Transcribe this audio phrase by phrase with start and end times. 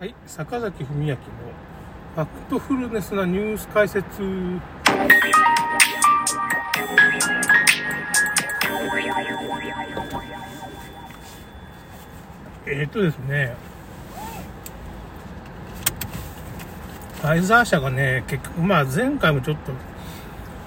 [0.00, 1.16] はい、坂崎文明の
[2.14, 4.06] ファクトフルネスなニュース解説。
[12.66, 13.54] えっ、とですね、
[17.20, 19.72] ファイザー社がね、結局、まあ前回もちょっと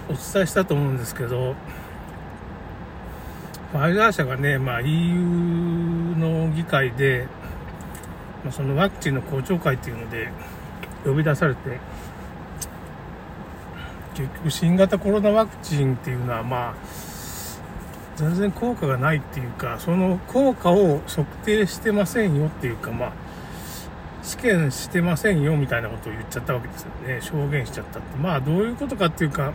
[0.10, 1.56] お伝えしたと思うんですけど、
[3.72, 5.16] ファイザー社がね、まあ EU
[6.20, 7.26] の議会で、
[8.44, 10.30] まあ、そのワクチンの公聴会っていうので
[11.06, 11.80] 呼び出されて、
[14.16, 16.76] 結局新型コロナワクチンっていうのはまあ、
[18.16, 23.14] 全然効果がないっていうか、その効果を測定してませんよっていうか、まあ、
[24.22, 27.22] 試験してませんよみたいなことを言っちゃったわけですよね。
[27.22, 28.18] 証言しちゃったって。
[28.18, 29.52] まあ、どういうことかっていうか、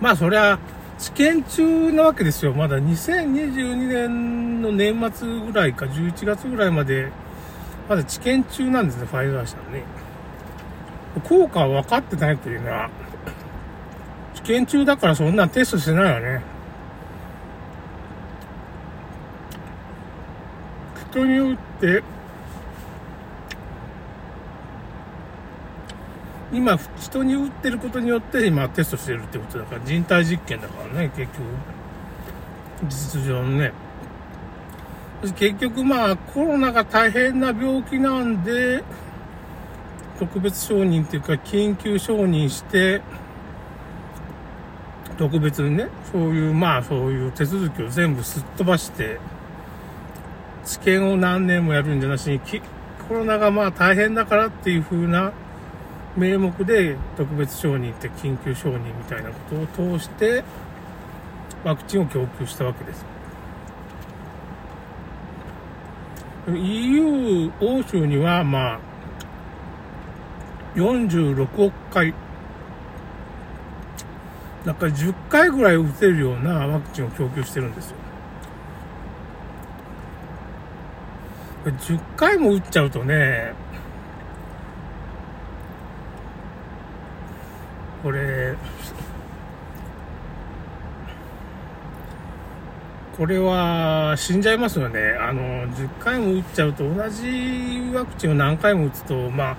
[0.00, 0.58] まあ、そりゃ、
[0.98, 2.52] 試験中なわけですよ。
[2.52, 7.10] まだ2022年の年末ぐらいか、11月ぐらいまで、
[7.88, 9.82] まだ治験中なんですね、ファイザー社のね。
[11.24, 12.90] 効果は分かってないというのは、
[14.34, 16.42] 治験中だからそんなテストしてないよね。
[21.10, 22.02] 人によって、
[26.52, 31.42] 今、人に打ってることによって今テストしてるってことだから、人体実験だからね、結局。
[32.88, 33.72] 実情のね。
[35.32, 38.82] 結局まあコロナが大変な病気なんで、
[40.18, 43.02] 特別承認っていうか緊急承認して、
[45.18, 49.18] 特別にね、そういうまあそういう手続きを全部すっ飛ばして、
[50.64, 52.40] 治験を何年もやるんじゃなしに、
[53.08, 55.32] コロナがまあ大変だからっていう風な
[56.16, 60.44] 名目で特別承認って緊急承認みたいなことを通して、
[61.64, 63.15] ワクチンを供給したわけです。
[66.48, 68.80] EU 欧州には、まあ、
[70.76, 72.14] 46億回、
[74.64, 77.96] だから10回ぐらい打てるようなワクチンを供給してるんですよ。
[81.64, 83.52] 10回も打っちゃうとね、
[88.04, 88.54] これ、
[93.16, 95.16] これは死んじゃいますよね。
[95.18, 99.56] あの、10回も打っちゃうと同じワクチンを何回も打つと、まあ、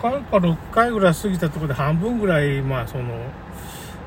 [0.00, 3.04] 回か6回ぐらい過ぎたところで半分ぐらい、まあ、その、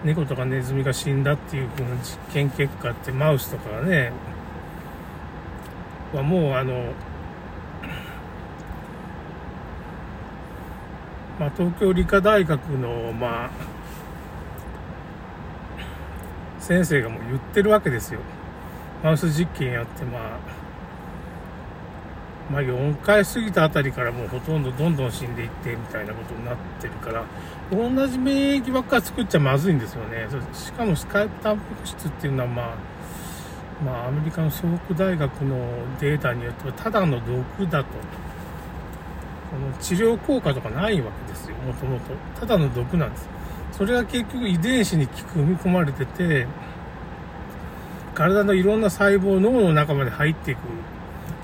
[0.03, 4.12] 猫とかネズミが死んだっていう風な実験結果ってマウスとかがね、
[6.13, 6.94] はもうあの、
[11.39, 13.50] まあ、東京理科大学の、まあ、
[16.59, 18.19] 先生がもう言ってるわけですよ。
[19.03, 20.22] マウス実験やって、まあ、
[22.52, 27.25] まあ、4回過ぎたあたりからもうほとんどどんどん死んでいってみたいなことになってるから、
[27.72, 30.28] 同じ免疫ばっかり作っちゃまずいんですよね。
[30.53, 32.75] しかもスカイプタンパク質っていうのは、まあ、
[33.84, 35.57] まあ、アメリカの総北大学の
[36.00, 37.90] データによっては、ただの毒だと。
[39.50, 42.06] この治療効果とかないわけですよ、もともと。
[42.40, 43.30] ただの毒なんです。
[43.72, 46.47] それが結局遺伝子に組み込まれてて、
[48.17, 50.59] 体のいろんな細胞、脳の中まで入っていく。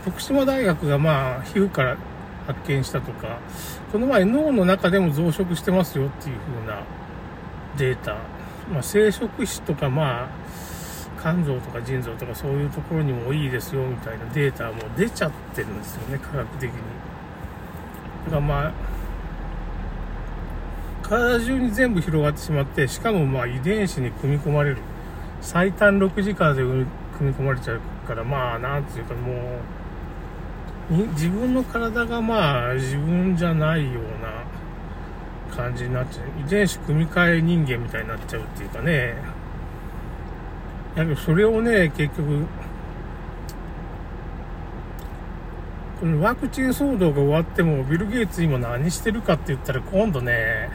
[0.06, 1.98] 徳島大学がまあ、皮膚から
[2.48, 3.38] 発見したとか、
[3.92, 6.82] この前脳の中でも増殖してますよっていう風な
[7.78, 8.16] データ。
[8.72, 10.28] まあ、生殖子とかまあ、
[11.22, 16.76] 肝臓とか腎臓とかそういうところにもいいですよみたいなデータも出ちゃってるんですよね、科学的に。
[18.26, 18.72] だからまあ、
[21.04, 24.78] 体中に全部広がってしまって、しかもまあ遺伝子に組み込まれる。
[25.44, 26.86] 最短6時間で組
[27.20, 29.60] み込まれちゃうから、まあ、なんていうかも
[30.90, 34.04] う、自分の体がまあ自分じゃないよう
[35.52, 36.26] な感じになっちゃう。
[36.46, 39.16] 遺伝子組み換え人間みたいになっちゃうっていうかね。
[40.96, 42.46] だけどそれをね、結局、
[46.00, 50.70] このワクチン騒動が終わっても、ビル・ゲイツ今何してるかって言ったら今度ね、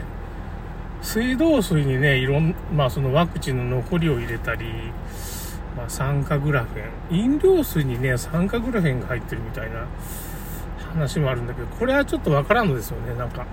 [1.01, 4.65] 水道水にね、いろん、まあそのワクチンの残りを入れたり、
[5.75, 9.87] まあ酸化グラフェン、飲料水にね、酸化グラフェンが入ってるみたいな
[10.93, 13.45] 話もあるんだけど、これはちょっとわからんのですよね、なんか。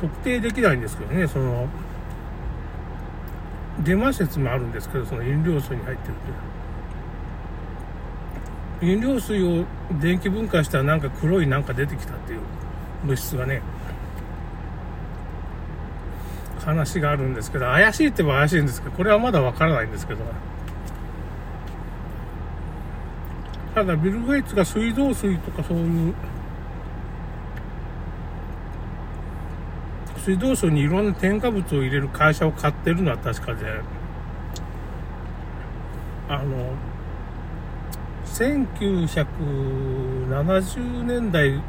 [0.00, 1.68] 特定できないんですけどね、その、
[3.84, 6.51] デマ説もあるんですけど、その飲料水に入ってるっていう。
[8.82, 9.64] 飲料水を
[10.00, 12.40] 電気分解したらなんか黒いなんか出てきたっていう
[13.04, 13.62] 物質がね、
[16.64, 20.20] 話があるんですけど、怪しいって言えば怪しいんですけど、これはまだわからないんですけど、
[23.74, 26.14] ただビル・ゲイツが水道水とかそういう
[30.18, 33.80] 水道水にいろんな添加物を入れる会社を買ってるのは確かで
[36.28, 36.74] あの
[38.32, 41.60] 1970年代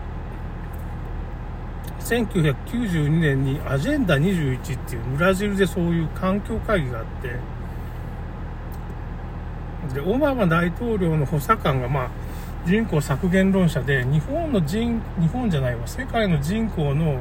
[2.00, 7.36] 1992年にアジェンダ21っていうブラジルでそういう環境会議があって
[9.94, 12.10] でオバマ大統領の補佐官がまあ
[12.66, 17.19] 人口削減論者で日本の人日本じゃないわ世界の人口の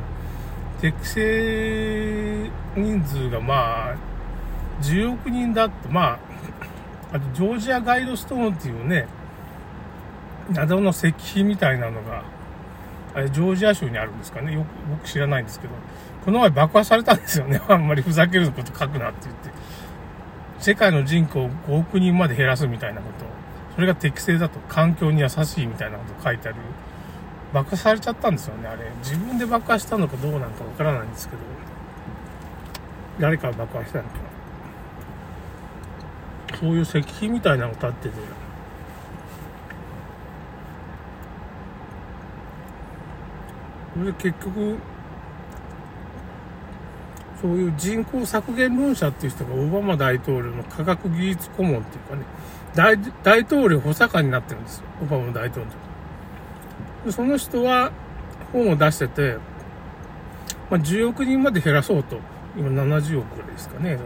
[0.80, 3.96] 適正人数がまあ
[4.82, 6.20] 10億人だってまあ
[7.12, 9.08] あとジョージアガイドストーンっていうね
[10.52, 12.22] 謎の石碑みたいなのが
[13.14, 14.54] あれジョージア州にあるんですかね。
[14.54, 15.74] よく僕知らないんですけど。
[16.24, 17.60] この前爆破されたんですよね。
[17.68, 19.50] あんまりふざけること書くなって言って。
[20.58, 23.26] 世界の人口を5億人まで減らすみたいなこと。
[23.74, 26.58] それが適正だと環境に優しいみたいなこと書いてある。
[27.52, 28.90] 爆破されちゃったんですよねあれ。
[29.02, 31.42] 自分で爆破したのかどうなのかわからないんですけど。
[33.18, 34.10] 誰かが爆破したのか
[36.58, 38.26] そういう石碑みたいなのが立っててそれ
[43.96, 44.78] で結局
[47.40, 52.22] そういう人口削減論者っていう人がオバマ大統領の科学技術顧問っていうかね
[52.74, 54.84] 大大統領補佐官になってるんですよ。
[55.02, 55.70] オバマ大統領。
[57.04, 57.92] でその人は
[58.52, 59.36] 本を出してて、
[60.70, 62.18] まあ、10億人まで減らそうと。
[62.56, 63.98] 今70億ぐらいですかね。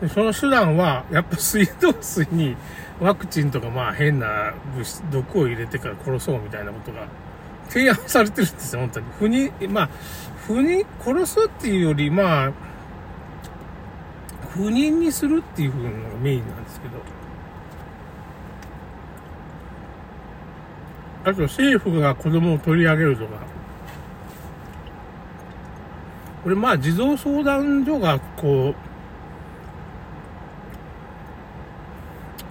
[0.00, 2.56] でその手段はやっぱ水道水に
[3.00, 7.06] ワクチンとかまあ変な物質毒を入れてから殺そうみたいなことが
[7.72, 9.06] 提案されてるんですよ、本当に。
[9.18, 9.88] 不妊、まあ、
[10.46, 12.52] 不妊、殺すっていうより、まあ、
[14.50, 16.98] 不妊にするっていう風のがメインなんですけど。
[21.24, 23.38] あと政府が子供を取り上げるとか。
[26.42, 28.74] これまあ児童相談所がこう、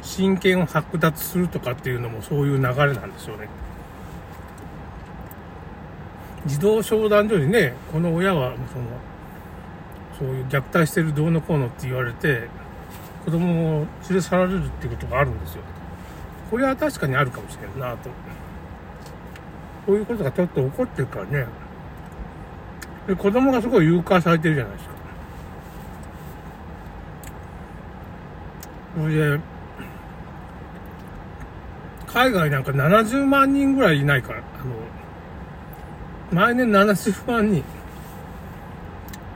[0.01, 3.49] 親権を剥奪するとかっていうのもそういう流れなんですよね。
[6.45, 8.85] 児童相談所にね、この親は、その、
[10.17, 12.47] そういう虐待してるどうのこうのって言われて、
[13.25, 15.63] 子供を連れ去られるっていうことがあるんですよ。
[16.49, 18.09] これは確かにあるかもしれんなと。
[19.85, 21.45] こういうことがちょっと起こってるからね。
[23.07, 24.91] で、子供がすごい誘拐されてるじゃないですか。
[28.97, 29.39] それで、
[32.07, 34.75] 海外なんか70万人ぐらいいないから、あの、
[36.31, 37.61] 毎年70万人、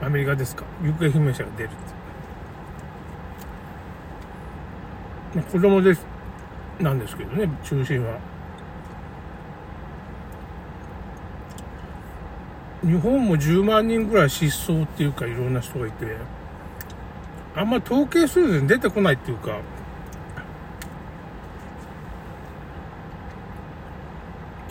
[0.02, 1.70] アメリカですか、行方不明者が出るっ
[5.34, 5.50] て。
[5.52, 6.06] 子供です、
[6.80, 8.18] なんですけどね、中心は。
[12.82, 16.16] 日本も10万人ぐらい失踪っていうかいろんな人がいて、
[17.54, 19.58] あんま統計数字に出てこないっていうか、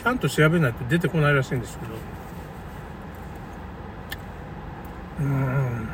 [0.01, 2.14] ちゃんと調べないと出てこないらしいんですけど、
[5.19, 5.88] うん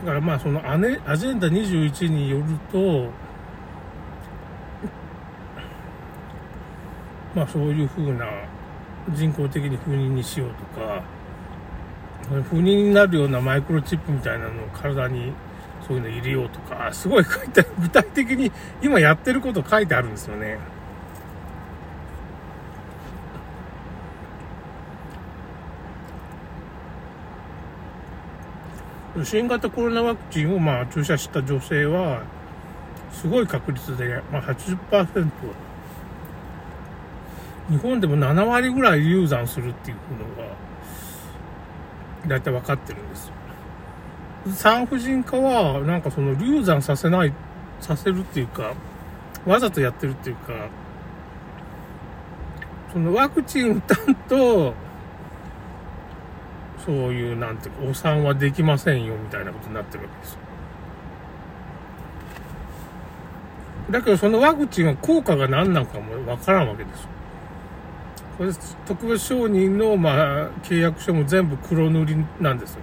[0.00, 3.10] だからまあそのアネアジェンダ21によると
[7.34, 8.26] まあそういうふうな
[9.12, 11.02] 人工的に不妊にしようとか
[12.50, 15.32] 不妊になるようなマイクロチップみたいなのを体に
[15.86, 20.58] そういうの入れようとかすごい書いて具体的に今やってること書いてあるんですよね。
[29.24, 32.22] 新型コロナワクチンをまあ注射した女性は、
[33.12, 35.30] すごい確率で、まあ80%、
[37.70, 40.54] 日本でも7割ぐらい流産するっていうのが、
[42.26, 43.34] だいたい分かってるんですよ。
[44.54, 47.32] 産婦人科は、なんかその流産させない、
[47.80, 48.72] させるっていうか、
[49.46, 50.52] わざとやってるっていうか、
[52.92, 54.74] そのワクチン打たんと、
[56.88, 60.38] そういう、なんていうか、お産はできませんよ、みたいなことになってるわけですよ。
[63.90, 67.08] だけど、そのワクチンは効果が何なのかもわからんわけですよ。
[68.38, 68.52] これ
[68.86, 72.80] 特別承認の、まあ、契約書も全部黒塗りなんですよ。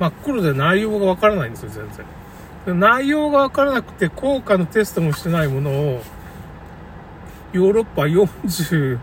[0.00, 1.90] 真っ黒で内容がわからないんですよ、全
[2.64, 2.80] 然。
[2.80, 6.02] 内容がわからなくて、効果のテストもしてないものを、
[7.52, 8.98] ヨーロッパ40、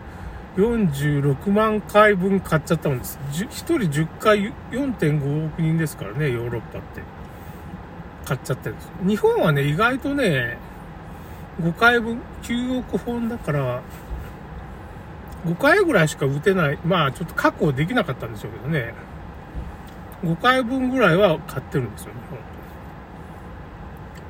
[0.56, 3.18] 46万回分買っちゃったんです。
[3.32, 7.02] 1人10回4.5億人ですからね、ヨーロッパって。
[8.24, 8.90] 買っちゃってるんです。
[9.06, 10.58] 日本はね、意外とね、
[11.60, 13.82] 5回分、9億本だから、
[15.46, 16.78] 5回ぐらいしか打てない。
[16.84, 18.94] まあ、ちょっと確保できなかったんでしょうけどね。
[20.24, 22.38] 5回分ぐらいは買ってるんですよ、日本。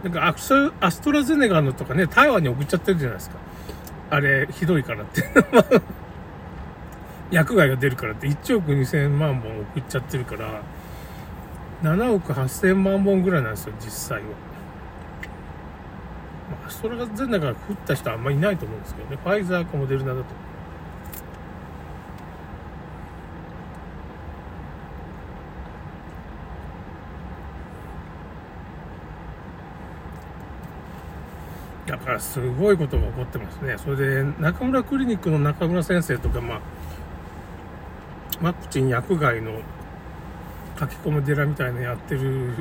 [0.03, 0.35] なんか
[0.81, 3.37] アストラゼネガのとかね、台湾に送っちゃってるじゃないですか。
[4.11, 5.25] あれ、ひどいからって。
[7.31, 10.63] 薬害が出るからって1億2000万本送っちゃってるから、
[11.83, 14.25] 7億8000万本ぐらいなんですよ、実際は。
[16.51, 19.17] まあ、それが全中食った人はあんまりいないと思うんですけどね。
[19.23, 20.25] ファイザーかモデルナだと。
[31.87, 33.77] だからすごいことが起こってますね。
[33.79, 36.61] それで、中村クリニックの中村先生とか、まあ、
[38.42, 39.52] ワクチン薬害の
[40.78, 42.54] 書き込む寺みたいなやってる、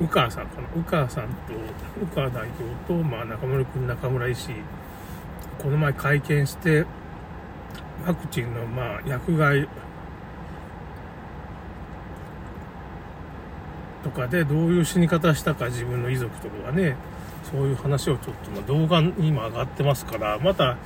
[0.00, 0.68] 宇川さんかな。
[0.76, 1.52] 宇川さんと、
[2.00, 4.50] 宇川代表と、まあ、中村君、中村医師、
[5.60, 6.86] この前会見して、
[8.06, 9.68] ワクチンの、まあ、薬害
[14.04, 16.96] とかでどういう死に方したか自分の遺族とかがね、
[17.50, 20.76] そういう話をちょっと、ま動画に今上がってますから、また、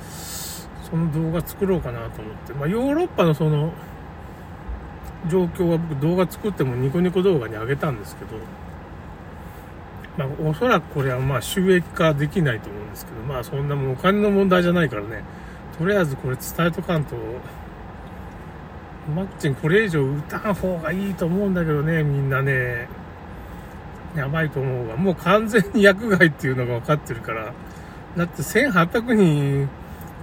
[0.91, 3.71] その動画作ろうかなと思って、まあ、ヨーロッパのその、
[5.27, 8.37] 状況は僕動画作ってもニコニコ動画に上げたんですけど、
[10.17, 15.23] まあ、おそらくこれはまあ収益化できないと思うんですけど、まあそんなもんお金の問題じゃないからね、
[15.77, 17.15] とりあえずこれ伝えとかんと、
[19.15, 22.87] ワクチンこれ以上打たん方がいいと思うんだけどね、みんなね。
[24.15, 24.97] やばいと思うわ。
[24.97, 27.53] もう完全に薬害っていうのが分かってるから。
[28.17, 29.69] だって1800人、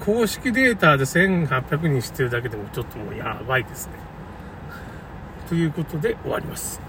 [0.00, 3.94] 公式データで1800人知ってるだけでもちょっともうやばいですね。
[5.48, 6.85] ということで終わります。